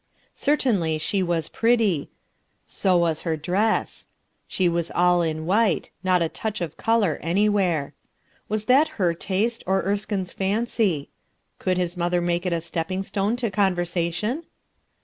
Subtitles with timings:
[0.33, 2.09] Certainly she was pretty;
[2.65, 4.07] so was her dress.
[4.47, 7.93] She was all in while; not a touch of color any where.
[8.49, 11.09] Was that her taste, or Erskinc's fancy?
[11.59, 14.45] Could his mother make it a stopping stone to conversation?